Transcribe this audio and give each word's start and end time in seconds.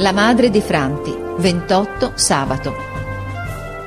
La 0.00 0.12
madre 0.12 0.48
di 0.48 0.60
Franti, 0.60 1.12
28 1.38 2.12
sabato. 2.14 2.72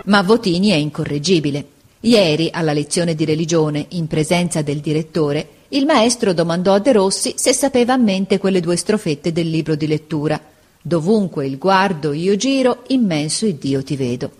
Ma 0.03 0.21
Votini 0.21 0.71
è 0.71 0.75
incorreggibile. 0.75 1.65
Ieri, 2.01 2.49
alla 2.51 2.73
lezione 2.73 3.15
di 3.15 3.23
religione, 3.23 3.85
in 3.91 4.07
presenza 4.07 4.61
del 4.61 4.79
direttore, 4.79 5.47
il 5.69 5.85
maestro 5.85 6.33
domandò 6.33 6.73
a 6.73 6.79
De 6.79 6.91
Rossi 6.91 7.35
se 7.37 7.53
sapeva 7.53 7.93
a 7.93 7.97
mente 7.97 8.39
quelle 8.39 8.59
due 8.59 8.75
strofette 8.75 9.31
del 9.31 9.49
libro 9.49 9.75
di 9.75 9.87
lettura. 9.87 10.37
Dovunque 10.81 11.47
il 11.47 11.57
guardo 11.57 12.11
io 12.11 12.35
giro, 12.35 12.83
immenso 12.87 13.49
Dio 13.49 13.81
ti 13.81 13.95
vedo. 13.95 14.31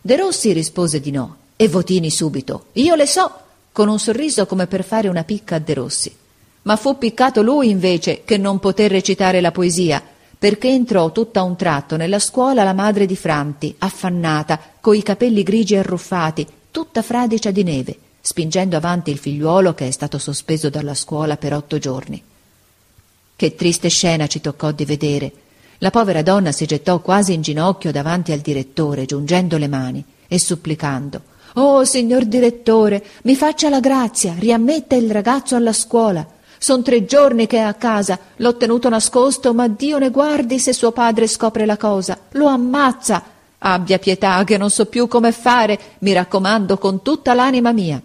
De 0.00 0.16
Rossi 0.16 0.54
rispose 0.54 0.98
di 0.98 1.10
no, 1.10 1.36
e 1.56 1.68
Votini 1.68 2.10
subito, 2.10 2.68
io 2.72 2.94
le 2.94 3.06
so, 3.06 3.30
con 3.70 3.90
un 3.90 3.98
sorriso 3.98 4.46
come 4.46 4.66
per 4.66 4.82
fare 4.82 5.08
una 5.08 5.24
picca 5.24 5.56
a 5.56 5.58
De 5.58 5.74
Rossi. 5.74 6.10
Ma 6.62 6.76
fu 6.76 6.96
piccato 6.96 7.42
lui 7.42 7.68
invece 7.68 8.22
che 8.24 8.38
non 8.38 8.58
poté 8.58 8.88
recitare 8.88 9.42
la 9.42 9.52
poesia, 9.52 10.02
perché 10.38 10.68
entrò 10.68 11.10
tutta 11.10 11.42
un 11.42 11.56
tratto 11.56 11.96
nella 11.96 12.20
scuola 12.20 12.62
la 12.62 12.72
madre 12.72 13.06
di 13.06 13.16
Franti, 13.16 13.74
affannata, 13.78 14.58
coi 14.80 15.02
capelli 15.02 15.42
grigi 15.42 15.74
arruffati, 15.74 16.46
tutta 16.70 17.02
fradicia 17.02 17.50
di 17.50 17.64
neve, 17.64 17.98
spingendo 18.20 18.76
avanti 18.76 19.10
il 19.10 19.18
figliuolo 19.18 19.74
che 19.74 19.88
è 19.88 19.90
stato 19.90 20.18
sospeso 20.18 20.70
dalla 20.70 20.94
scuola 20.94 21.36
per 21.36 21.54
otto 21.54 21.78
giorni. 21.78 22.22
Che 23.34 23.54
triste 23.54 23.88
scena 23.88 24.26
ci 24.26 24.40
toccò 24.40 24.70
di 24.70 24.84
vedere. 24.84 25.32
La 25.78 25.90
povera 25.90 26.22
donna 26.22 26.52
si 26.52 26.66
gettò 26.66 27.00
quasi 27.00 27.32
in 27.32 27.42
ginocchio 27.42 27.90
davanti 27.90 28.32
al 28.32 28.40
direttore, 28.40 29.06
giungendo 29.06 29.58
le 29.58 29.68
mani 29.68 30.04
e 30.28 30.38
supplicando 30.38 31.36
Oh, 31.54 31.82
signor 31.84 32.24
direttore, 32.24 33.02
mi 33.22 33.34
faccia 33.34 33.68
la 33.68 33.80
grazia, 33.80 34.34
riammetta 34.38 34.94
il 34.94 35.10
ragazzo 35.10 35.56
alla 35.56 35.72
scuola. 35.72 36.24
Son 36.58 36.82
tre 36.82 37.04
giorni 37.04 37.46
che 37.46 37.58
è 37.58 37.60
a 37.60 37.74
casa, 37.74 38.18
l'ho 38.36 38.56
tenuto 38.56 38.88
nascosto, 38.88 39.54
ma 39.54 39.68
Dio 39.68 39.98
ne 39.98 40.10
guardi 40.10 40.58
se 40.58 40.72
suo 40.72 40.90
padre 40.90 41.28
scopre 41.28 41.64
la 41.64 41.76
cosa. 41.76 42.18
Lo 42.32 42.46
ammazza. 42.46 43.22
Abbia 43.58 43.98
pietà, 43.98 44.42
che 44.44 44.56
non 44.56 44.70
so 44.70 44.86
più 44.86 45.06
come 45.08 45.32
fare, 45.32 45.78
mi 46.00 46.12
raccomando 46.12 46.76
con 46.78 47.02
tutta 47.02 47.34
l'anima 47.34 47.72
mia. 47.72 48.00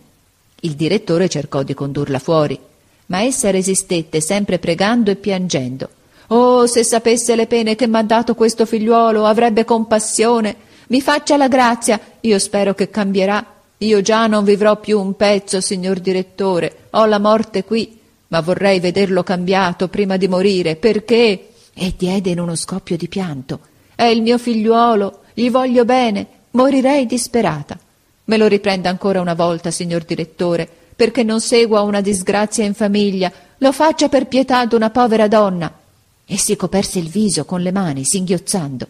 Il 0.61 0.73
direttore 0.73 1.29
cercò 1.29 1.63
di 1.63 1.73
condurla 1.73 2.19
fuori, 2.19 2.59
ma 3.07 3.21
essa 3.21 3.49
resistette, 3.51 4.21
sempre 4.21 4.59
pregando 4.59 5.11
e 5.11 5.15
piangendo. 5.15 5.89
Oh, 6.27 6.65
se 6.67 6.83
sapesse 6.83 7.35
le 7.35 7.47
pene 7.47 7.75
che 7.75 7.87
m'ha 7.87 8.03
dato 8.03 8.33
questo 8.35 8.65
figliuolo, 8.65 9.25
avrebbe 9.25 9.65
compassione. 9.65 10.55
Mi 10.87 11.01
faccia 11.01 11.37
la 11.37 11.47
grazia, 11.47 11.99
io 12.21 12.39
spero 12.39 12.73
che 12.73 12.89
cambierà. 12.89 13.45
Io 13.79 14.01
già 14.01 14.27
non 14.27 14.43
vivrò 14.43 14.79
più 14.79 14.99
un 14.99 15.15
pezzo, 15.15 15.59
signor 15.59 15.99
direttore, 15.99 16.87
ho 16.91 17.05
la 17.05 17.19
morte 17.19 17.65
qui 17.65 18.01
ma 18.33 18.41
vorrei 18.41 18.79
vederlo 18.79 19.21
cambiato 19.21 19.89
prima 19.89 20.17
di 20.17 20.27
morire, 20.27 20.75
perché. 20.75 21.49
E 21.71 21.93
diede 21.95 22.31
in 22.31 22.39
uno 22.39 22.55
scoppio 22.55 22.97
di 22.97 23.07
pianto. 23.07 23.59
È 23.93 24.05
il 24.05 24.23
mio 24.23 24.39
figliuolo, 24.39 25.19
gli 25.35 25.51
voglio 25.51 25.85
bene, 25.85 26.27
morirei 26.51 27.05
disperata. 27.05 27.77
Me 28.25 28.37
lo 28.37 28.47
riprenda 28.47 28.89
ancora 28.89 29.21
una 29.21 29.35
volta, 29.35 29.69
signor 29.69 30.03
direttore, 30.03 30.67
perché 30.95 31.21
non 31.21 31.41
segua 31.41 31.81
una 31.81 32.01
disgrazia 32.01 32.65
in 32.65 32.73
famiglia, 32.73 33.31
lo 33.59 33.71
faccia 33.71 34.09
per 34.09 34.25
pietà 34.25 34.59
ad 34.61 34.73
una 34.73 34.89
povera 34.89 35.27
donna. 35.27 35.71
E 36.25 36.35
si 36.35 36.55
coperse 36.55 36.97
il 36.97 37.09
viso 37.09 37.45
con 37.45 37.61
le 37.61 37.71
mani, 37.71 38.03
singhiozzando. 38.03 38.87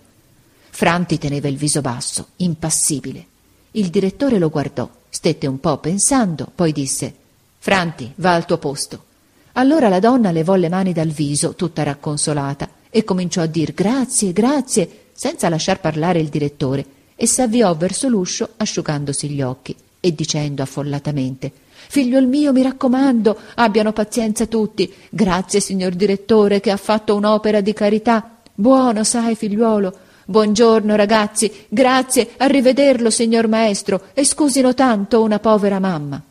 Franti 0.69 1.17
teneva 1.17 1.50
il 1.50 1.57
viso 1.57 1.81
basso, 1.81 2.30
impassibile. 2.38 3.25
Il 3.72 3.89
direttore 3.89 4.39
lo 4.39 4.50
guardò, 4.50 4.89
stette 5.09 5.47
un 5.47 5.59
po' 5.59 5.80
pensando, 5.80 6.50
poi 6.55 6.72
disse 6.72 7.13
Franti, 7.59 8.09
va 8.16 8.35
al 8.35 8.45
tuo 8.45 8.57
posto. 8.57 9.11
Allora 9.53 9.87
la 9.87 9.99
donna 9.99 10.31
levò 10.31 10.55
le 10.55 10.69
mani 10.69 10.93
dal 10.93 11.09
viso, 11.09 11.53
tutta 11.53 11.83
racconsolata, 11.83 12.69
e 12.89 13.03
cominciò 13.03 13.41
a 13.41 13.45
dir 13.45 13.73
grazie, 13.73 14.33
grazie, 14.33 14.89
senza 15.13 15.47
lasciar 15.47 15.79
parlare 15.79 16.19
il 16.19 16.29
direttore, 16.29 16.85
e 17.15 17.27
s'avviò 17.27 17.75
verso 17.75 18.07
l'uscio 18.07 18.49
asciugandosi 18.57 19.29
gli 19.29 19.41
occhi 19.41 19.75
e 20.00 20.13
dicendo 20.13 20.63
affollatamente 20.63 21.51
Figliuol 21.88 22.25
mio, 22.25 22.51
mi 22.51 22.63
raccomando, 22.63 23.38
abbiano 23.55 23.91
pazienza 23.94 24.47
tutti. 24.47 24.91
Grazie, 25.09 25.59
signor 25.59 25.91
direttore, 25.94 26.59
che 26.59 26.72
ha 26.72 26.78
fatto 26.78 27.16
un'opera 27.16 27.61
di 27.61 27.73
carità. 27.73 28.38
Buono, 28.53 29.03
sai, 29.03 29.35
figliuolo. 29.35 29.94
Buongiorno, 30.25 30.95
ragazzi. 30.95 31.51
Grazie, 31.67 32.31
a 32.38 32.47
rivederlo, 32.47 33.09
signor 33.09 33.47
maestro, 33.47 34.05
e 34.13 34.25
scusino 34.25 34.73
tanto 34.73 35.22
una 35.22 35.39
povera 35.39 35.79
mamma 35.79 36.22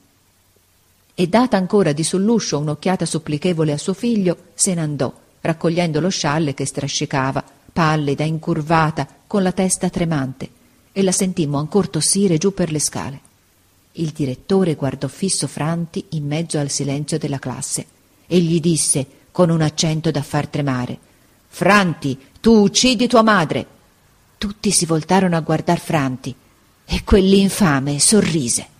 e 1.23 1.29
data 1.29 1.57
ancora 1.57 1.93
di 1.93 2.03
sull'uscio 2.03 2.59
un'occhiata 2.59 3.07
supplichevole 3.07 3.71
a 3.71 3.79
suo 3.79 3.95
figlio, 3.95 4.37
se 4.55 4.75
n'andò, 4.75 5.13
raccogliendo 5.41 6.01
lo 6.01 6.09
scialle 6.09 6.53
che 6.53 6.67
strascicava, 6.67 7.45
pallida, 7.73 8.25
incurvata, 8.25 9.07
con 9.29 9.45
la 9.45 9.53
testa 9.53 9.89
tremante, 9.89 10.51
e 10.91 11.01
la 11.05 11.13
sentimmo 11.13 11.59
ancor 11.59 11.89
tossire 11.89 12.39
giù 12.39 12.53
per 12.53 12.73
le 12.73 12.81
scale. 12.81 13.21
Il 13.93 14.09
direttore 14.09 14.75
guardò 14.75 15.07
fisso 15.07 15.47
Franti 15.47 16.05
in 16.11 16.27
mezzo 16.27 16.59
al 16.59 16.71
silenzio 16.71 17.19
della 17.19 17.39
classe 17.39 17.87
e 18.27 18.41
gli 18.41 18.59
disse 18.59 19.07
con 19.31 19.49
un 19.49 19.61
accento 19.61 20.11
da 20.11 20.23
far 20.23 20.49
tremare 20.49 20.99
Franti, 21.47 22.19
tu 22.41 22.63
uccidi 22.63 23.07
tua 23.07 23.23
madre. 23.23 23.67
Tutti 24.39 24.71
si 24.71 24.87
voltarono 24.87 25.37
a 25.37 25.41
guardar 25.41 25.79
Franti 25.79 26.35
e 26.85 27.05
quell'infame 27.05 28.01
sorrise. 28.01 28.72